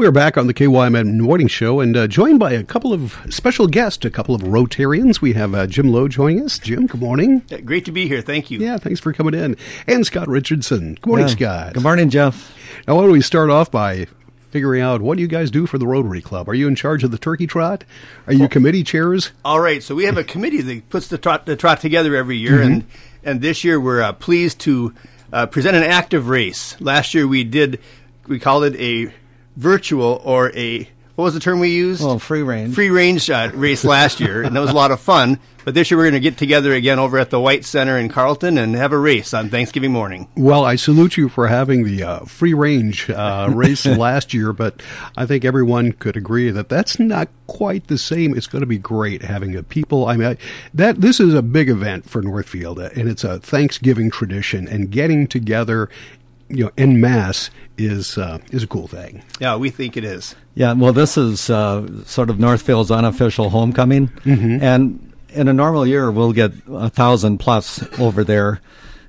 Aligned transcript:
We 0.00 0.06
are 0.06 0.12
back 0.12 0.38
on 0.38 0.46
the 0.46 0.54
KYMN 0.54 1.18
Morning 1.20 1.46
Show 1.46 1.80
and 1.80 1.94
uh, 1.94 2.06
joined 2.06 2.38
by 2.38 2.52
a 2.52 2.64
couple 2.64 2.94
of 2.94 3.18
special 3.28 3.66
guests, 3.66 4.02
a 4.06 4.10
couple 4.10 4.34
of 4.34 4.40
Rotarians. 4.40 5.20
We 5.20 5.34
have 5.34 5.54
uh, 5.54 5.66
Jim 5.66 5.88
Loe 5.92 6.08
joining 6.08 6.42
us. 6.42 6.58
Jim, 6.58 6.86
good 6.86 7.02
morning. 7.02 7.40
Great 7.66 7.84
to 7.84 7.92
be 7.92 8.08
here. 8.08 8.22
Thank 8.22 8.50
you. 8.50 8.60
Yeah, 8.60 8.78
thanks 8.78 8.98
for 8.98 9.12
coming 9.12 9.34
in. 9.34 9.58
And 9.86 10.06
Scott 10.06 10.26
Richardson. 10.26 10.94
Good 10.94 11.06
morning, 11.06 11.28
Yeah. 11.28 11.34
Scott. 11.34 11.74
Good 11.74 11.82
morning, 11.82 12.08
Jeff. 12.08 12.56
Now, 12.88 12.94
why 12.96 13.02
don't 13.02 13.12
we 13.12 13.20
start 13.20 13.50
off 13.50 13.70
by 13.70 14.06
figuring 14.48 14.80
out 14.80 15.02
what 15.02 15.16
do 15.16 15.22
you 15.22 15.28
guys 15.28 15.50
do 15.50 15.66
for 15.66 15.76
the 15.76 15.86
Rotary 15.86 16.22
Club? 16.22 16.48
Are 16.48 16.54
you 16.54 16.66
in 16.66 16.74
charge 16.76 17.04
of 17.04 17.10
the 17.10 17.18
turkey 17.18 17.46
trot? 17.46 17.84
Are 18.26 18.32
you 18.32 18.48
committee 18.48 18.82
chairs? 18.82 19.32
All 19.44 19.60
right. 19.60 19.82
So 19.82 19.94
we 19.94 20.04
have 20.04 20.16
a 20.16 20.24
committee 20.24 20.62
that 20.62 20.88
puts 20.88 21.08
the 21.08 21.18
trot, 21.18 21.44
the 21.44 21.56
trot 21.56 21.82
together 21.82 22.16
every 22.16 22.38
year, 22.38 22.52
Mm-hmm. 22.52 22.72
and 22.72 22.84
and 23.22 23.40
this 23.42 23.64
year 23.64 23.78
we're 23.78 24.00
uh, 24.00 24.14
pleased 24.14 24.60
to 24.60 24.94
uh, 25.30 25.44
present 25.44 25.76
an 25.76 25.82
active 25.82 26.30
race. 26.30 26.80
Last 26.80 27.12
year 27.12 27.28
we 27.28 27.44
did 27.44 27.80
we 28.26 28.38
called 28.38 28.64
it 28.64 28.76
a 28.80 29.12
virtual 29.56 30.20
or 30.24 30.50
a 30.56 30.88
what 31.20 31.24
was 31.24 31.34
the 31.34 31.40
term 31.40 31.60
we 31.60 31.68
used? 31.68 32.02
Oh, 32.02 32.18
free 32.18 32.42
range. 32.42 32.74
Free 32.74 32.88
range 32.88 33.28
uh, 33.28 33.50
race 33.52 33.84
last 33.84 34.20
year, 34.20 34.42
and 34.42 34.56
that 34.56 34.60
was 34.60 34.70
a 34.70 34.74
lot 34.74 34.90
of 34.90 35.00
fun. 35.00 35.38
But 35.64 35.74
this 35.74 35.90
year 35.90 35.98
we're 35.98 36.04
going 36.04 36.14
to 36.14 36.20
get 36.20 36.38
together 36.38 36.72
again 36.72 36.98
over 36.98 37.18
at 37.18 37.28
the 37.28 37.36
Weitz 37.36 37.66
Center 37.66 37.98
in 37.98 38.08
Carleton 38.08 38.56
and 38.56 38.74
have 38.74 38.92
a 38.92 38.98
race 38.98 39.34
on 39.34 39.50
Thanksgiving 39.50 39.92
morning. 39.92 40.28
Well, 40.34 40.64
I 40.64 40.76
salute 40.76 41.18
you 41.18 41.28
for 41.28 41.48
having 41.48 41.84
the 41.84 42.02
uh, 42.02 42.20
free 42.20 42.54
range 42.54 43.10
uh, 43.10 43.50
race 43.54 43.84
last 43.84 44.32
year, 44.32 44.54
but 44.54 44.82
I 45.16 45.26
think 45.26 45.44
everyone 45.44 45.92
could 45.92 46.16
agree 46.16 46.50
that 46.50 46.70
that's 46.70 46.98
not 46.98 47.28
quite 47.46 47.88
the 47.88 47.98
same. 47.98 48.34
It's 48.34 48.46
going 48.46 48.62
to 48.62 48.66
be 48.66 48.78
great 48.78 49.20
having 49.20 49.54
a 49.54 49.62
people. 49.62 50.06
I 50.06 50.16
mean, 50.16 50.28
I, 50.28 50.36
that 50.72 51.02
this 51.02 51.20
is 51.20 51.34
a 51.34 51.42
big 51.42 51.68
event 51.68 52.08
for 52.08 52.22
Northfield, 52.22 52.78
and 52.78 53.10
it's 53.10 53.24
a 53.24 53.40
Thanksgiving 53.40 54.10
tradition, 54.10 54.66
and 54.66 54.90
getting 54.90 55.26
together, 55.26 55.90
you 56.50 56.64
know, 56.64 56.70
en 56.76 57.00
masse 57.00 57.50
is 57.78 58.18
uh, 58.18 58.38
is 58.50 58.62
a 58.62 58.66
cool 58.66 58.88
thing. 58.88 59.22
Yeah, 59.40 59.56
we 59.56 59.70
think 59.70 59.96
it 59.96 60.04
is. 60.04 60.34
Yeah, 60.54 60.72
well, 60.74 60.92
this 60.92 61.16
is 61.16 61.48
uh, 61.48 62.04
sort 62.04 62.28
of 62.30 62.38
Northfield's 62.38 62.90
unofficial 62.90 63.50
homecoming, 63.50 64.08
Mm-hmm. 64.24 64.62
and 64.62 65.12
in 65.30 65.46
a 65.48 65.52
normal 65.52 65.86
year, 65.86 66.10
we'll 66.10 66.32
get 66.32 66.52
a 66.68 66.90
thousand 66.90 67.38
plus 67.38 67.82
over 68.00 68.24
there. 68.24 68.60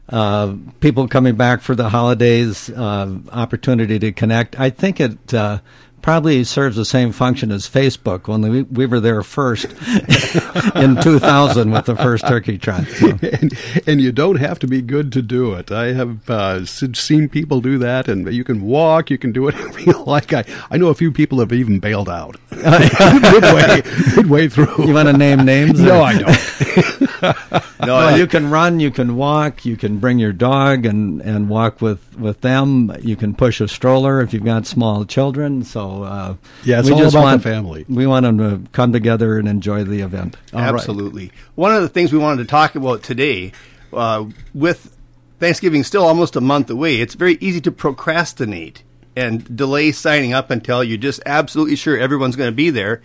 Uh, 0.07 0.55
people 0.81 1.07
coming 1.07 1.35
back 1.35 1.61
for 1.61 1.73
the 1.73 1.89
holidays, 1.89 2.69
uh, 2.69 3.17
opportunity 3.31 3.97
to 3.97 4.11
connect. 4.11 4.59
I 4.59 4.69
think 4.69 4.99
it 4.99 5.33
uh, 5.33 5.59
probably 6.01 6.43
serves 6.43 6.75
the 6.75 6.85
same 6.85 7.11
function 7.11 7.49
as 7.51 7.67
Facebook 7.67 8.27
when 8.27 8.41
we, 8.41 8.61
we 8.63 8.85
were 8.85 8.99
there 8.99 9.23
first 9.23 9.65
in 10.75 10.95
2000 11.01 11.71
with 11.71 11.85
the 11.85 11.95
first 11.95 12.27
turkey 12.27 12.57
trot. 12.57 12.85
So. 12.87 13.07
and, 13.21 13.53
and 13.87 14.01
you 14.01 14.11
don't 14.11 14.37
have 14.37 14.59
to 14.59 14.67
be 14.67 14.81
good 14.81 15.11
to 15.13 15.21
do 15.21 15.53
it. 15.53 15.71
I 15.71 15.93
have 15.93 16.29
uh, 16.29 16.65
seen 16.65 17.29
people 17.29 17.61
do 17.61 17.77
that, 17.79 18.07
and 18.07 18.31
you 18.33 18.43
can 18.43 18.61
walk, 18.61 19.09
you 19.09 19.17
can 19.17 19.31
do 19.31 19.41
whatever 19.43 19.79
you 19.79 19.93
like. 20.05 20.33
I, 20.33 20.43
I 20.69 20.77
know 20.77 20.87
a 20.87 20.95
few 20.95 21.11
people 21.11 21.39
have 21.39 21.53
even 21.53 21.79
bailed 21.79 22.09
out 22.09 22.37
midway, 22.51 23.81
midway 24.15 24.47
through. 24.47 24.85
You 24.85 24.93
want 24.93 25.07
to 25.07 25.17
name 25.17 25.45
names? 25.45 25.79
no, 25.79 25.99
or- 25.99 26.03
I 26.03 26.17
don't. 26.17 27.61
No, 27.85 27.95
Well, 27.97 28.17
you 28.17 28.27
can 28.27 28.49
run, 28.51 28.79
you 28.79 28.91
can 28.91 29.15
walk, 29.15 29.65
you 29.65 29.75
can 29.75 29.97
bring 29.97 30.19
your 30.19 30.33
dog 30.33 30.85
and, 30.85 31.21
and 31.21 31.49
walk 31.49 31.81
with, 31.81 32.17
with 32.17 32.41
them. 32.41 32.95
You 33.01 33.15
can 33.15 33.33
push 33.33 33.59
a 33.59 33.67
stroller 33.67 34.21
if 34.21 34.33
you've 34.33 34.43
got 34.45 34.67
small 34.67 35.03
children. 35.05 35.63
So 35.63 36.03
uh, 36.03 36.35
Yeah, 36.63 36.79
it's 36.79 36.87
we 36.89 36.93
all 36.93 36.99
just 36.99 37.15
about 37.15 37.21
the 37.21 37.25
want, 37.31 37.43
family. 37.43 37.85
We 37.89 38.05
want 38.05 38.23
them 38.23 38.37
to 38.37 38.69
come 38.71 38.93
together 38.93 39.37
and 39.37 39.47
enjoy 39.47 39.83
the 39.83 40.01
event. 40.01 40.37
Right. 40.53 40.73
Absolutely. 40.73 41.31
One 41.55 41.73
of 41.73 41.81
the 41.81 41.89
things 41.89 42.11
we 42.11 42.19
wanted 42.19 42.43
to 42.43 42.49
talk 42.49 42.75
about 42.75 43.03
today, 43.03 43.51
uh, 43.93 44.25
with 44.53 44.95
Thanksgiving 45.39 45.83
still 45.83 46.05
almost 46.05 46.35
a 46.35 46.41
month 46.41 46.69
away, 46.69 46.97
it's 46.97 47.15
very 47.15 47.37
easy 47.41 47.61
to 47.61 47.71
procrastinate 47.71 48.83
and 49.15 49.55
delay 49.55 49.91
signing 49.91 50.33
up 50.33 50.49
until 50.51 50.83
you're 50.83 50.97
just 50.97 51.21
absolutely 51.25 51.75
sure 51.75 51.97
everyone's 51.97 52.35
going 52.35 52.49
to 52.51 52.55
be 52.55 52.69
there. 52.69 53.01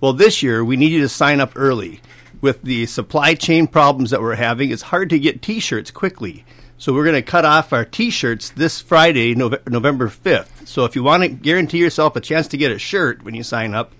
Well, 0.00 0.12
this 0.12 0.42
year 0.42 0.64
we 0.64 0.76
need 0.76 0.92
you 0.92 1.00
to 1.00 1.08
sign 1.08 1.40
up 1.40 1.52
early. 1.56 2.00
With 2.40 2.62
the 2.62 2.86
supply 2.86 3.34
chain 3.34 3.66
problems 3.66 4.10
that 4.10 4.20
we're 4.20 4.36
having, 4.36 4.70
it's 4.70 4.82
hard 4.82 5.10
to 5.10 5.18
get 5.18 5.42
T-shirts 5.42 5.90
quickly. 5.90 6.44
So 6.76 6.92
we're 6.92 7.04
going 7.04 7.16
to 7.16 7.22
cut 7.22 7.44
off 7.44 7.72
our 7.72 7.84
T-shirts 7.84 8.50
this 8.50 8.80
Friday, 8.80 9.34
Nove- 9.34 9.68
November 9.68 10.08
5th. 10.08 10.68
So 10.68 10.84
if 10.84 10.94
you 10.94 11.02
want 11.02 11.24
to 11.24 11.28
guarantee 11.28 11.78
yourself 11.78 12.14
a 12.14 12.20
chance 12.20 12.46
to 12.48 12.56
get 12.56 12.70
a 12.70 12.78
shirt 12.78 13.24
when 13.24 13.34
you 13.34 13.42
sign 13.42 13.74
up, 13.74 13.92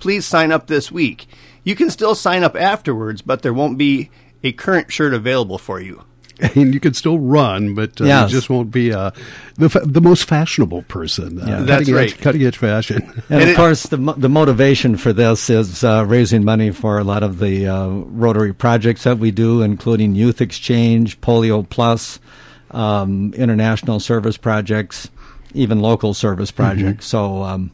please 0.00 0.26
sign 0.26 0.50
up 0.50 0.66
this 0.66 0.90
week. 0.90 1.28
You 1.64 1.74
can 1.74 1.90
still 1.90 2.14
sign 2.14 2.44
up 2.44 2.54
afterwards, 2.56 3.22
but 3.22 3.42
there 3.42 3.52
won't 3.54 3.78
be 3.78 4.10
a 4.42 4.52
current 4.52 4.92
shirt 4.92 5.14
available 5.14 5.58
for 5.58 5.80
you. 5.80 6.04
and 6.56 6.74
you 6.74 6.80
can 6.80 6.92
still 6.94 7.16
run, 7.18 7.74
but 7.76 8.00
uh, 8.00 8.04
Yes. 8.06 8.30
you 8.30 8.36
just 8.38 8.50
won't 8.50 8.72
be 8.72 8.92
uh, 8.92 9.12
the 9.54 9.70
fa- 9.70 9.82
the 9.86 10.00
most 10.00 10.24
fashionable 10.24 10.82
person. 10.82 11.40
Uh, 11.40 11.46
Yeah. 11.46 11.60
That's 11.60 11.80
cutting 11.82 11.94
right. 11.94 12.10
Edge, 12.12 12.20
cutting 12.20 12.42
edge 12.42 12.58
fashion. 12.58 13.02
And, 13.02 13.22
And 13.30 13.42
of 13.42 13.48
it- 13.50 13.56
course, 13.56 13.84
the, 13.84 13.98
mo- 13.98 14.14
the 14.18 14.28
motivation 14.28 14.96
for 14.96 15.12
this 15.12 15.48
is 15.48 15.84
uh, 15.84 16.04
raising 16.08 16.44
money 16.44 16.72
for 16.72 16.98
a 16.98 17.04
lot 17.04 17.22
of 17.22 17.38
the 17.38 17.68
uh, 17.68 17.86
Rotary 17.88 18.52
projects 18.52 19.04
that 19.04 19.18
we 19.18 19.30
do, 19.30 19.62
including 19.62 20.16
Youth 20.16 20.40
Exchange, 20.40 21.20
Polio 21.20 21.66
Plus, 21.68 22.18
um, 22.72 23.32
international 23.36 24.00
service 24.00 24.36
projects, 24.36 25.08
even 25.54 25.78
local 25.78 26.14
service 26.14 26.50
projects. 26.50 27.06
So 27.06 27.44
um, 27.44 27.70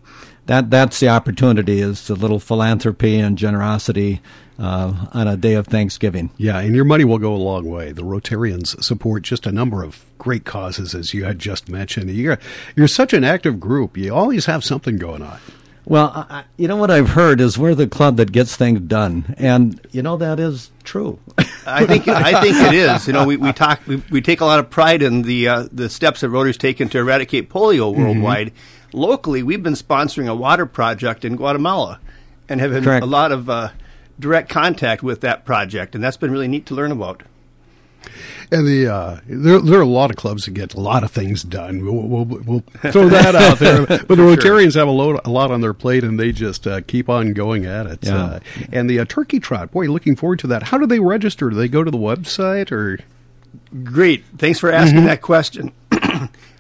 that 0.47 0.71
that's 0.71 1.01
the 1.01 1.09
opportunity 1.09 1.81
is 1.81 2.11
a 2.11 2.15
little 2.15 2.41
philanthropy 2.41 3.17
and 3.17 3.39
generosity 3.39 4.21
uh, 4.59 5.07
on 5.13 5.27
a 5.27 5.37
day 5.37 5.55
of 5.55 5.67
Thanksgiving. 5.67 6.31
Yeah, 6.37 6.59
and 6.59 6.75
your 6.75 6.85
money 6.85 7.05
will 7.05 7.19
go 7.19 7.35
a 7.35 7.37
long 7.37 7.69
way. 7.69 7.93
The 7.93 8.03
Rotarians 8.03 8.83
support 8.83 9.23
just 9.23 9.47
a 9.47 9.53
number 9.53 9.83
of 9.83 10.05
great 10.19 10.45
causes, 10.45 10.95
as 10.95 11.15
you 11.15 11.25
had 11.25 11.39
just 11.39 11.69
mentioned. 11.69 12.11
You're 12.11 12.39
you're 12.77 12.89
such 12.89 13.13
an 13.13 13.25
active 13.25 13.59
group. 13.59 13.97
You 13.97 14.15
always 14.15 14.47
have 14.47 14.63
something 14.65 14.99
going 14.99 15.23
on. 15.23 15.39
Well, 15.87 16.27
I, 16.29 16.45
you 16.57 16.69
know 16.69 16.77
what 16.77 16.91
I've 16.91 17.11
heard 17.11 17.41
is 17.41 17.59
we're 17.59 17.75
the 17.75 17.89
club 17.89 18.17
that 18.19 18.33
gets 18.33 18.55
things 18.55 18.81
done, 18.81 19.35
and 19.39 19.81
you 19.91 20.03
know 20.03 20.17
that 20.19 20.39
is 20.39 20.71
true. 20.85 21.19
I 21.67 21.87
think 21.87 22.07
I 22.07 22.41
think 22.41 22.57
it 22.57 22.75
is. 22.75 23.07
You 23.07 23.13
know, 23.13 23.25
we, 23.25 23.37
we 23.37 23.53
talk 23.53 23.81
we, 23.87 24.03
we 24.11 24.21
take 24.21 24.41
a 24.41 24.45
lot 24.45 24.59
of 24.59 24.71
pride 24.71 25.03
in 25.03 25.23
the 25.23 25.49
uh, 25.49 25.69
the 25.73 25.89
steps 25.89 26.21
that 26.21 26.29
Rotary's 26.29 26.59
taken 26.59 26.89
to 26.91 26.99
eradicate 26.99 27.49
polio 27.49 27.95
worldwide. 27.95 28.53
Locally, 28.93 29.43
we've 29.43 29.63
been 29.63 29.75
sponsoring 29.75 30.29
a 30.29 30.35
water 30.35 30.67
project 30.67 31.25
in 31.25 31.37
Guatemala, 31.37 32.01
and 32.49 32.61
have 32.61 32.73
had 32.73 32.85
Correct. 32.85 33.03
a 33.03 33.07
lot 33.07 33.33
of 33.33 33.49
uh, 33.49 33.71
direct 34.19 34.49
contact 34.51 35.03
with 35.03 35.21
that 35.23 35.45
project, 35.45 35.95
and 35.95 36.05
that's 36.05 36.17
been 36.17 36.31
really 36.31 36.49
neat 36.49 36.67
to 36.67 36.75
learn 36.75 36.93
about. 36.93 37.23
And 38.53 38.67
the 38.67 38.89
uh, 38.89 39.21
there, 39.27 39.61
there 39.61 39.79
are 39.79 39.83
a 39.83 39.87
lot 39.87 40.11
of 40.11 40.17
clubs 40.17 40.45
that 40.45 40.53
get 40.53 40.75
a 40.75 40.81
lot 40.81 41.05
of 41.05 41.11
things 41.11 41.43
done. 41.43 41.85
We'll, 41.85 42.25
we'll, 42.25 42.25
we'll 42.25 42.65
throw 42.91 43.09
that 43.09 43.35
out 43.35 43.59
there. 43.59 43.87
But 43.87 44.09
the 44.09 44.17
sure. 44.17 44.37
Rotarians 44.37 44.75
have 44.75 44.89
a, 44.89 44.93
load, 44.93 45.21
a 45.25 45.31
lot 45.31 45.51
on 45.51 45.61
their 45.61 45.75
plate, 45.75 46.05
and 46.05 46.19
they 46.19 46.33
just 46.33 46.67
uh, 46.67 46.81
keep 46.81 47.09
on 47.09 47.33
going 47.33 47.65
at 47.65 47.87
it. 47.87 48.01
Yeah. 48.03 48.17
Uh, 48.17 48.41
and 48.73 48.91
the 48.91 49.01
uh, 49.01 49.05
turkey 49.05 49.39
trot, 49.39 49.71
boy, 49.71 49.87
looking 49.87 50.17
forward 50.17 50.41
to 50.41 50.47
that. 50.49 50.65
How 50.65 50.79
do 50.79 50.87
they 50.87 51.01
register? 51.01 51.51
Do 51.51 51.57
they 51.57 51.69
go 51.69 51.85
to 51.85 51.91
the 51.91 51.99
website 51.99 52.73
or? 52.73 52.99
Great. 53.85 54.25
Thanks 54.37 54.59
for 54.59 54.71
asking 54.71 55.05
that 55.05 55.23
question. 55.23 55.73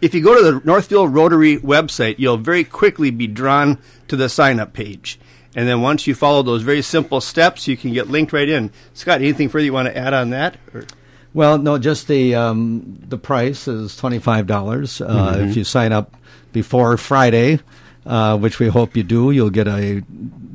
if 0.00 0.14
you 0.14 0.22
go 0.22 0.34
to 0.34 0.42
the 0.42 0.64
Northfield 0.64 1.12
Rotary 1.12 1.58
website, 1.58 2.16
you'll 2.18 2.36
very 2.36 2.64
quickly 2.64 3.10
be 3.10 3.26
drawn 3.26 3.78
to 4.08 4.16
the 4.16 4.28
sign 4.28 4.60
up 4.60 4.72
page. 4.72 5.18
And 5.54 5.68
then 5.68 5.82
once 5.82 6.06
you 6.06 6.14
follow 6.14 6.42
those 6.42 6.62
very 6.62 6.82
simple 6.82 7.20
steps, 7.20 7.66
you 7.66 7.76
can 7.76 7.92
get 7.92 8.08
linked 8.08 8.32
right 8.32 8.48
in. 8.48 8.70
Scott, 8.94 9.20
anything 9.20 9.48
further 9.48 9.64
you 9.64 9.72
want 9.72 9.88
to 9.88 9.96
add 9.96 10.14
on 10.14 10.30
that? 10.30 10.56
Or- 10.72 10.84
Well, 11.32 11.58
no, 11.58 11.78
just 11.78 12.08
the 12.08 12.34
um, 12.34 12.98
the 13.08 13.18
price 13.18 13.68
is 13.68 13.96
twenty 13.96 14.18
five 14.18 14.46
dollars. 14.46 15.00
Uh, 15.00 15.36
If 15.48 15.56
you 15.56 15.64
sign 15.64 15.92
up 15.92 16.16
before 16.52 16.96
Friday, 16.96 17.60
uh, 18.04 18.36
which 18.38 18.58
we 18.58 18.68
hope 18.68 18.96
you 18.96 19.02
do, 19.04 19.30
you'll 19.30 19.50
get 19.50 19.68
a 19.68 20.02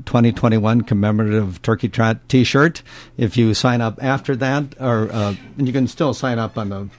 twenty 0.05 0.31
twenty 0.33 0.57
one 0.57 0.81
commemorative 0.81 1.61
Turkey 1.61 1.87
Trot 1.87 2.17
T 2.27 2.43
shirt. 2.43 2.81
If 3.17 3.37
you 3.37 3.53
sign 3.53 3.79
up 3.79 4.03
after 4.03 4.35
that, 4.35 4.75
or 4.79 5.09
uh, 5.11 5.35
and 5.57 5.65
you 5.67 5.71
can 5.73 5.87
still 5.87 6.13
sign 6.13 6.39
up 6.39 6.57
on 6.57 6.69
the 6.69 6.89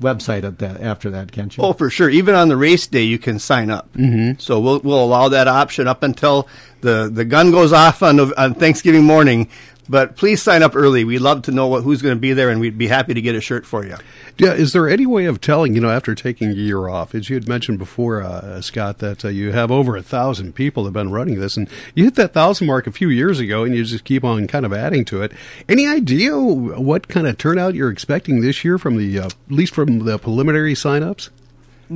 website 0.00 0.42
at 0.42 0.58
that 0.58 0.80
after 0.80 1.08
that, 1.10 1.30
can't 1.30 1.56
you? 1.56 1.62
Oh, 1.62 1.72
for 1.72 1.88
sure. 1.88 2.10
Even 2.10 2.34
on 2.34 2.48
the 2.48 2.56
race 2.56 2.88
day, 2.88 3.02
you 3.04 3.18
can 3.18 3.38
sign 3.38 3.70
up. 3.70 3.92
Mm-hmm. 3.92 4.40
So 4.40 4.58
we'll 4.58 4.80
we'll 4.80 5.04
allow 5.04 5.28
that 5.28 5.46
option 5.46 5.86
up 5.86 6.02
until 6.02 6.48
the, 6.80 7.08
the 7.12 7.24
gun 7.24 7.52
goes 7.52 7.72
off 7.72 8.02
on 8.02 8.18
on 8.18 8.54
Thanksgiving 8.54 9.04
morning. 9.04 9.48
But 9.88 10.16
please 10.16 10.40
sign 10.40 10.62
up 10.62 10.74
early. 10.74 11.04
We'd 11.04 11.18
love 11.18 11.42
to 11.42 11.52
know 11.52 11.66
what, 11.66 11.82
who's 11.82 12.00
going 12.00 12.14
to 12.14 12.20
be 12.20 12.32
there, 12.32 12.48
and 12.48 12.60
we'd 12.60 12.78
be 12.78 12.88
happy 12.88 13.12
to 13.14 13.20
get 13.20 13.34
a 13.34 13.40
shirt 13.40 13.66
for 13.66 13.84
you. 13.84 13.96
Yeah, 14.38 14.52
is 14.52 14.72
there 14.72 14.88
any 14.88 15.06
way 15.06 15.26
of 15.26 15.40
telling, 15.40 15.74
you 15.74 15.80
know, 15.80 15.90
after 15.90 16.14
taking 16.14 16.50
a 16.50 16.54
year 16.54 16.88
off, 16.88 17.14
as 17.14 17.28
you 17.28 17.36
had 17.36 17.46
mentioned 17.46 17.78
before, 17.78 18.22
uh, 18.22 18.60
Scott, 18.62 18.98
that 18.98 19.24
uh, 19.24 19.28
you 19.28 19.52
have 19.52 19.70
over 19.70 19.96
a 19.96 20.02
thousand 20.02 20.54
people 20.54 20.84
have 20.84 20.92
been 20.92 21.12
running 21.12 21.38
this, 21.38 21.56
and 21.56 21.68
you 21.94 22.04
hit 22.04 22.14
that 22.16 22.32
thousand 22.32 22.66
mark 22.66 22.86
a 22.86 22.92
few 22.92 23.10
years 23.10 23.38
ago, 23.38 23.64
and 23.64 23.76
you 23.76 23.84
just 23.84 24.04
keep 24.04 24.24
on 24.24 24.46
kind 24.46 24.64
of 24.64 24.72
adding 24.72 25.04
to 25.06 25.22
it. 25.22 25.32
Any 25.68 25.86
idea 25.86 26.36
what 26.36 27.08
kind 27.08 27.26
of 27.26 27.38
turnout 27.38 27.74
you're 27.74 27.90
expecting 27.90 28.40
this 28.40 28.64
year 28.64 28.78
from 28.78 28.96
the, 28.96 29.18
uh, 29.18 29.26
at 29.26 29.34
least 29.48 29.74
from 29.74 30.00
the 30.00 30.18
preliminary 30.18 30.74
signups? 30.74 31.30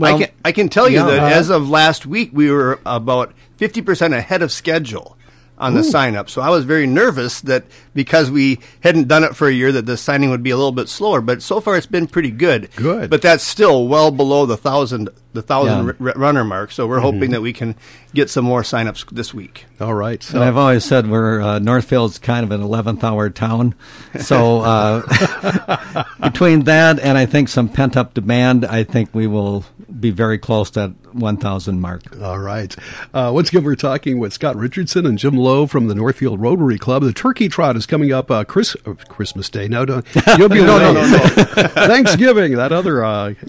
I 0.01 0.19
can 0.19 0.31
I 0.45 0.53
can 0.53 0.69
tell 0.69 0.89
you 0.89 0.99
yeah, 0.99 1.07
that 1.07 1.21
uh, 1.21 1.37
as 1.37 1.49
of 1.49 1.69
last 1.69 2.05
week, 2.05 2.31
we 2.33 2.51
were 2.51 2.79
about 2.85 3.33
fifty 3.57 3.81
percent 3.81 4.13
ahead 4.13 4.43
of 4.43 4.53
schedule 4.53 5.18
on 5.59 5.75
the 5.75 5.83
sign 5.85 6.17
up. 6.17 6.31
So 6.31 6.41
I 6.41 6.49
was 6.51 6.65
very 6.65 6.87
nervous 6.87 7.41
that 7.43 7.65
because 7.95 8.31
we 8.31 8.61
hadn't 8.81 9.09
done 9.09 9.25
it 9.25 9.35
for 9.37 9.49
a 9.49 9.53
year 9.53 9.73
that 9.73 9.87
the 9.87 9.97
signing 9.97 10.31
would 10.31 10.43
be 10.43 10.51
a 10.51 10.57
little 10.57 10.73
bit 10.73 10.89
slower. 10.89 11.21
But 11.21 11.43
so 11.43 11.61
far 11.61 11.77
it's 11.77 11.87
been 11.87 12.07
pretty 12.07 12.31
good. 12.31 12.71
Good. 12.77 13.11
But 13.11 13.23
that's 13.23 13.43
still 13.45 13.89
well 13.89 14.11
below 14.11 14.47
the 14.47 14.57
thousand 14.57 15.09
the 15.35 15.43
thousand 15.43 15.87
Yeah. 15.87 15.93
r- 16.09 16.13
runner 16.17 16.43
mark. 16.45 16.73
So 16.73 16.87
we're 16.87 17.01
hoping 17.01 17.31
that 17.33 17.43
we 17.43 17.53
can 17.53 17.75
get 18.15 18.31
some 18.31 18.45
more 18.45 18.63
signups 18.63 19.09
this 19.11 19.35
week. 19.35 19.67
All 19.81 19.95
right. 19.95 20.29
And 20.31 20.43
I've 20.43 20.57
always 20.57 20.85
said 20.85 21.09
we're 21.11 21.41
uh, 21.41 21.59
Northfield's 21.59 22.19
kind 22.19 22.45
of 22.45 22.51
an 22.51 22.63
eleventh 22.63 23.05
hour 23.05 23.29
town, 23.31 23.75
so 24.21 24.61
uh, 24.61 26.05
between 26.23 26.65
that 26.65 26.99
and 27.01 27.19
I 27.19 27.27
think 27.27 27.49
some 27.49 27.69
pent 27.69 27.97
up 27.97 28.15
demand, 28.15 28.65
I 28.65 28.85
think 28.85 29.11
we 29.15 29.27
will 29.27 29.65
be 30.01 30.11
very 30.11 30.39
close 30.39 30.71
to 30.73 30.81
that 30.81 31.15
one 31.15 31.37
thousand 31.37 31.81
mark. 31.81 32.03
All 32.23 32.39
right. 32.39 32.75
Uh, 33.13 33.31
once 33.35 33.49
again, 33.51 33.65
we're 33.65 33.75
talking 33.77 34.19
with 34.19 34.33
Scott 34.33 34.57
Richardson 34.57 35.07
and 35.07 35.19
Jim 35.19 35.37
Loe 35.49 35.67
from 35.67 35.89
the 35.89 35.95
Northfield 35.95 36.43
Rotary 36.43 36.77
Club. 36.77 37.03
The 37.03 37.13
Turkey 37.15 37.49
Trot 37.49 37.75
is 37.75 37.87
coming 37.87 38.13
up 38.13 38.31
uh, 38.31 38.45
Chris, 38.45 38.77
uh, 38.85 38.93
Christmas 39.09 39.49
Day. 39.49 39.67
No, 39.67 39.87
don't, 39.87 40.07
you'll 40.37 40.51
be 40.51 40.57
No, 40.69 40.79
no, 40.79 40.93
no, 40.93 41.01
no. 41.01 41.25
Thanksgiving, 41.69 42.57
that 42.57 42.71
other 42.71 43.03
uh, 43.03 43.33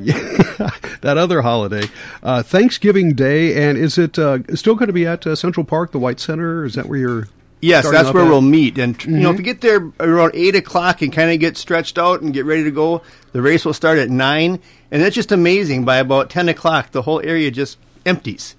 that 1.01 1.17
other 1.17 1.41
holiday. 1.41 1.89
Uh, 2.23 2.41
Thanksgiving 2.41 3.15
Day, 3.15 3.61
and 3.61 3.77
is 3.77 3.97
it 3.97 4.17
uh, 4.17 4.39
still 4.55 4.75
going 4.75 4.87
to 4.87 4.93
be 4.93 5.05
at 5.05 5.27
uh, 5.27 5.35
Central 5.35 5.65
Park, 5.65 5.91
the 5.91 5.99
Weitz 5.99 6.21
Center? 6.21 6.63
Is 6.63 6.75
that 6.75 6.85
where 6.85 6.99
you're? 6.99 7.27
Yes, 7.59 7.91
that's 7.91 8.13
where 8.13 8.23
at? 8.23 8.29
we'll 8.29 8.39
meet. 8.39 8.77
And 8.77 9.03
you 9.03 9.17
know, 9.17 9.31
if 9.31 9.37
you 9.37 9.43
get 9.43 9.59
there 9.59 9.91
around 9.99 10.31
eight 10.35 10.55
o'clock 10.55 11.01
and 11.01 11.11
kind 11.11 11.31
of 11.31 11.41
get 11.41 11.57
stretched 11.57 11.97
out 11.97 12.21
and 12.21 12.33
get 12.33 12.45
ready 12.45 12.63
to 12.63 12.71
go, 12.71 13.01
the 13.33 13.41
race 13.41 13.65
will 13.65 13.73
start 13.73 13.97
at 13.97 14.09
nine. 14.09 14.61
And 14.89 15.01
it's 15.01 15.17
just 15.17 15.33
amazing. 15.33 15.83
By 15.83 15.97
about 15.97 16.29
ten 16.29 16.47
o'clock, 16.47 16.91
the 16.91 17.01
whole 17.01 17.19
area 17.19 17.51
just 17.51 17.77
empties, 18.05 18.55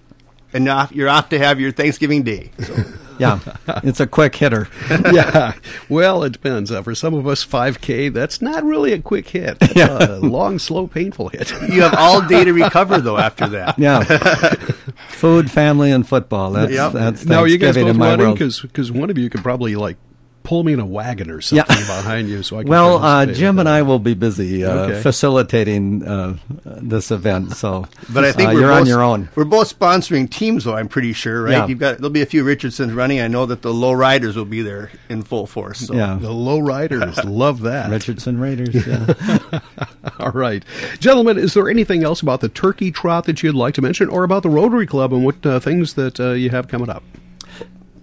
and 0.53 0.69
off, 0.69 0.93
you're 0.93 1.09
off 1.09 1.31
to 1.31 1.39
have 1.39 1.59
your 1.59 1.73
Thanksgiving 1.73 2.23
day. 2.23 2.51
So. 2.59 2.85
Yeah, 3.21 3.39
it's 3.85 4.01
a 4.01 4.07
quick 4.07 4.35
hitter. 4.35 4.69
yeah. 5.13 5.53
Well, 5.89 6.25
it 6.25 6.33
depends. 6.33 6.71
Uh, 6.73 6.83
for 6.83 6.95
some 6.95 7.15
of 7.15 7.27
us, 7.27 7.45
5K, 7.45 8.13
that's 8.13 8.41
not 8.43 8.65
really 8.65 8.93
a 8.93 9.01
quick 9.01 9.29
hit. 9.29 9.59
That's 9.61 9.77
a 10.09 10.19
long, 10.21 10.59
slow, 10.59 10.87
painful 10.87 11.29
hit. 11.29 11.51
You 11.71 11.83
have 11.83 11.95
all 11.99 12.23
day 12.23 12.45
to 12.45 12.53
recover, 12.53 13.01
though. 13.01 13.19
After 13.19 13.47
that, 13.49 13.79
Yeah, 13.79 14.03
food, 15.11 15.51
family, 15.51 15.91
and 15.93 16.07
football. 16.09 16.53
That's 16.53 16.73
Yep. 16.73 16.93
that's 16.93 17.25
now, 17.27 17.41
are 17.41 17.47
you 17.49 17.59
guys 17.59 17.75
Thanksgiving 17.75 17.87
both 17.87 17.95
in 17.95 17.99
my 17.99 18.11
running? 18.11 18.27
world. 18.39 18.59
Because 18.63 18.91
one 18.93 19.11
of 19.11 19.19
you 19.19 19.29
could 19.31 19.43
probably 19.43 19.77
like 19.77 19.97
pull 20.43 20.65
me 20.65 20.73
in 20.73 20.81
a 20.81 20.87
wagon 20.87 21.31
or 21.31 21.41
something 21.41 21.67
behind 21.87 22.29
you, 22.29 22.43
so 22.43 22.59
I 22.59 22.63
can. 22.63 22.71
Well, 22.71 22.97
uh, 23.03 23.27
Jim 23.27 23.59
and. 23.59 23.69
I 23.69 23.83
will 23.83 23.99
be 23.99 24.15
busy 24.15 24.65
uh, 24.65 24.71
Okay. 24.87 25.01
facilitating 25.03 26.07
uh, 26.07 26.37
this 26.65 27.11
event. 27.11 27.53
So, 27.57 27.87
but 28.09 28.25
I 28.25 28.33
think 28.33 28.51
uh, 28.51 28.53
we're 28.55 28.61
you're 28.61 28.69
both, 28.71 28.81
on 28.81 28.87
your 28.87 29.03
own. 29.03 29.29
We're 29.35 29.45
both 29.45 29.79
sponsoring 29.79 30.29
teams, 30.29 30.65
though. 30.65 30.75
I'm 30.77 30.89
pretty 30.89 31.13
sure, 31.13 31.45
right? 31.45 31.53
Yeah. 31.53 31.67
You've 31.67 31.79
got 31.79 31.99
there'll 31.99 32.11
be 32.11 32.23
a 32.23 32.27
few 32.27 32.43
Richardsons 32.43 32.93
running. 32.93 33.21
I 33.21 33.29
know 33.29 33.47
that 33.47 33.63
the 33.63 33.73
low 33.73 33.93
riders 33.93 34.37
will 34.37 34.45
be 34.45 34.63
there 34.63 34.91
in 35.09 35.23
full 35.23 35.47
force. 35.47 35.87
So. 35.87 35.95
Yeah, 35.95 36.19
The 36.21 36.33
low 36.33 36.59
riders 36.59 37.17
love 37.25 37.61
that. 37.63 37.91
Richardson 37.91 38.41
Raiders. 38.41 38.87
Yeah. 38.87 39.61
All 40.19 40.33
right, 40.33 40.65
gentlemen. 40.99 41.39
Is 41.39 41.55
there 41.55 41.69
anything 41.69 42.03
else 42.03 42.21
about 42.23 42.41
the 42.41 42.49
turkey 42.49 42.91
trot 42.91 43.25
that 43.25 43.43
you'd 43.43 43.55
like 43.55 43.75
to 43.75 43.83
mention, 43.83 44.09
or 44.09 44.25
about 44.25 44.43
the 44.43 44.51
Rotary 44.51 44.87
Club 44.87 45.13
and 45.13 45.25
what 45.25 45.45
uh, 45.47 45.61
things 45.61 45.95
that 45.95 46.19
uh, 46.19 46.31
you 46.33 46.51
have 46.51 46.67
coming 46.69 46.91
up? 46.91 47.03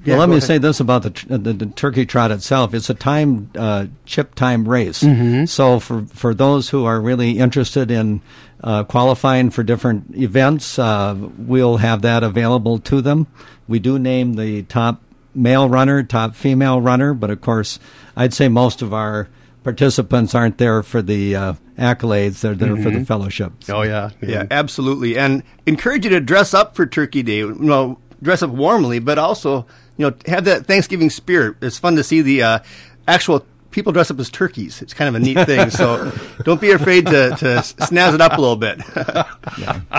Yeah, 0.03 0.13
well, 0.13 0.19
let 0.19 0.29
me 0.29 0.37
ahead. 0.37 0.47
say 0.47 0.57
this 0.57 0.79
about 0.79 1.03
the, 1.03 1.37
the, 1.37 1.53
the 1.53 1.65
turkey 1.65 2.05
trot 2.05 2.31
itself. 2.31 2.73
It's 2.73 2.89
a 2.89 2.93
time 2.93 3.49
uh, 3.55 3.87
chip 4.05 4.35
time 4.35 4.67
race. 4.67 5.03
Mm-hmm. 5.03 5.45
So 5.45 5.79
for 5.79 6.05
for 6.05 6.33
those 6.33 6.69
who 6.69 6.85
are 6.85 7.01
really 7.01 7.39
interested 7.39 7.91
in 7.91 8.21
uh, 8.63 8.83
qualifying 8.83 9.49
for 9.49 9.63
different 9.63 10.15
events, 10.15 10.79
uh, 10.79 11.15
we'll 11.37 11.77
have 11.77 12.03
that 12.03 12.23
available 12.23 12.79
to 12.79 13.01
them. 13.01 13.27
We 13.67 13.79
do 13.79 13.99
name 13.99 14.35
the 14.35 14.63
top 14.63 15.01
male 15.35 15.69
runner, 15.69 16.03
top 16.03 16.35
female 16.35 16.79
runner, 16.81 17.13
but 17.13 17.29
of 17.29 17.41
course, 17.41 17.79
I'd 18.15 18.33
say 18.33 18.47
most 18.47 18.81
of 18.81 18.93
our 18.93 19.27
participants 19.63 20.33
aren't 20.33 20.57
there 20.57 20.81
for 20.81 21.01
the 21.01 21.35
uh, 21.35 21.53
accolades. 21.77 22.39
They're 22.41 22.55
there 22.55 22.77
for 22.77 22.89
the 22.89 23.03
fellowship. 23.05 23.53
Oh 23.69 23.81
yeah, 23.81 24.11
Yeah, 24.21 24.45
absolutely. 24.49 25.17
And 25.17 25.43
encourage 25.65 26.05
you 26.05 26.11
to 26.11 26.21
dress 26.21 26.53
up 26.53 26.75
for 26.75 26.85
Turkey 26.85 27.23
Day. 27.23 27.39
You 27.39 27.53
know, 27.53 27.99
dress 28.21 28.41
up 28.41 28.49
warmly, 28.49 28.99
but 28.99 29.17
also, 29.17 29.67
you 29.97 30.09
know, 30.09 30.15
have 30.25 30.45
that 30.45 30.65
Thanksgiving 30.65 31.09
spirit. 31.09 31.57
It's 31.61 31.77
fun 31.77 31.95
to 31.95 32.03
see 32.03 32.21
the 32.21 32.43
uh, 32.43 32.59
actual 33.07 33.45
people 33.71 33.91
dress 33.91 34.09
up 34.09 34.19
as 34.19 34.29
turkeys. 34.29 34.81
It's 34.81 34.93
kind 34.93 35.07
of 35.07 35.15
a 35.15 35.23
neat 35.23 35.45
thing. 35.45 35.69
So 35.69 36.11
don't 36.43 36.61
be 36.61 36.71
afraid 36.71 37.05
to, 37.07 37.29
to 37.29 37.45
snazz 37.61 38.13
it 38.13 38.21
up 38.21 38.37
a 38.37 38.41
little 38.41 38.55
bit. 38.55 38.81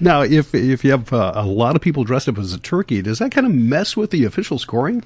Now, 0.00 0.22
if 0.22 0.54
if 0.54 0.84
you 0.84 0.90
have 0.90 1.12
uh, 1.12 1.32
a 1.36 1.46
lot 1.46 1.76
of 1.76 1.82
people 1.82 2.02
dressed 2.02 2.28
up 2.28 2.38
as 2.38 2.52
a 2.52 2.58
turkey, 2.58 3.02
does 3.02 3.18
that 3.20 3.30
kind 3.30 3.46
of 3.46 3.52
mess 3.52 3.96
with 3.96 4.10
the 4.10 4.24
official 4.24 4.58
scoring? 4.58 5.04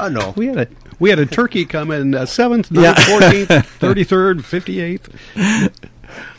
oh, 0.00 0.08
no. 0.08 0.32
We 0.36 0.46
had 0.46 0.58
a 0.58 0.68
we 0.98 1.10
had 1.10 1.18
a 1.18 1.26
turkey 1.26 1.64
come 1.64 1.90
in 1.90 2.14
uh, 2.14 2.26
seventh, 2.26 2.70
ninth, 2.70 2.98
fourteenth, 3.04 3.66
thirty 3.80 4.04
third, 4.04 4.44
fifty 4.44 4.80
eighth. 4.80 5.08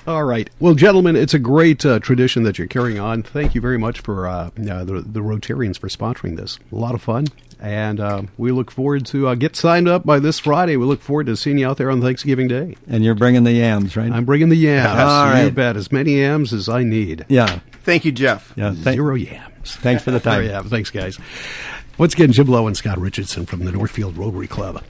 All 0.07 0.23
right. 0.23 0.49
Well, 0.59 0.73
gentlemen, 0.73 1.15
it's 1.15 1.33
a 1.33 1.39
great 1.39 1.85
uh, 1.85 1.99
tradition 1.99 2.43
that 2.43 2.57
you're 2.57 2.67
carrying 2.67 2.99
on. 2.99 3.23
Thank 3.23 3.53
you 3.55 3.61
very 3.61 3.77
much 3.77 3.99
for 3.99 4.27
uh, 4.27 4.47
uh, 4.47 4.83
the, 4.83 5.03
the 5.05 5.19
Rotarians 5.21 5.77
for 5.79 5.87
sponsoring 5.87 6.35
this. 6.37 6.57
A 6.71 6.75
lot 6.75 6.95
of 6.95 7.01
fun. 7.01 7.25
And 7.61 7.99
uh, 7.99 8.23
we 8.37 8.51
look 8.53 8.71
forward 8.71 9.05
to 9.07 9.27
uh, 9.27 9.35
get 9.35 9.55
signed 9.55 9.87
up 9.89 10.05
by 10.05 10.19
this 10.19 10.39
Friday. 10.39 10.77
We 10.77 10.85
look 10.85 11.01
forward 11.01 11.25
to 11.25 11.35
seeing 11.35 11.57
you 11.57 11.67
out 11.67 11.75
there 11.77 11.91
on 11.91 12.01
Thanksgiving 12.01 12.47
Day. 12.47 12.77
And 12.87 13.03
you're 13.03 13.15
bringing 13.15 13.43
the 13.43 13.51
yams, 13.51 13.97
right? 13.97 14.11
I'm 14.11 14.23
bringing 14.25 14.47
the 14.49 14.55
yams. 14.55 14.87
All 14.99 15.27
You 15.27 15.33
right. 15.45 15.53
bet. 15.55 15.75
As 15.75 15.91
many 15.91 16.19
yams 16.19 16.53
as 16.53 16.69
I 16.69 16.83
need. 16.83 17.25
yeah. 17.27 17.59
Thank 17.83 18.05
you, 18.05 18.11
Jeff. 18.11 18.53
Yeah. 18.55 18.73
Thank- 18.73 18.95
Zero 18.97 19.15
yams. 19.15 19.75
thanks 19.77 20.03
for 20.03 20.11
the 20.11 20.19
time. 20.21 20.35
There 20.35 20.43
you 20.43 20.51
have. 20.51 20.67
Thanks, 20.67 20.89
guys. 20.91 21.17
Once 21.97 22.13
again, 22.13 22.31
Jim 22.31 22.47
Loe 22.47 22.67
and 22.67 22.77
Scott 22.77 22.97
Richardson 22.99 23.45
from 23.45 23.65
the 23.65 23.71
Northfield 23.73 24.15
Rotary 24.17 24.47
Club. 24.47 24.81